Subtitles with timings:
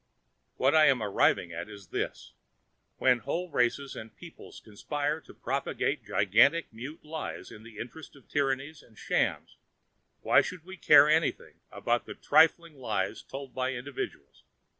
[0.57, 2.33] What I am arriving at is this:
[2.97, 8.27] When whole races and peoples conspire to propagate gigantic mute lies in the interest of
[8.27, 9.57] tyrannies and shams,
[10.21, 14.43] why should we care anything about the trifling lies told by individuals?